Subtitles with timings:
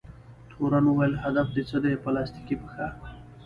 [0.49, 2.87] تورن وویل: هدف دې څه دی؟ پلاستیکي پښه؟